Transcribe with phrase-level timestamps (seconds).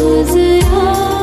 [0.00, 1.17] 我自由。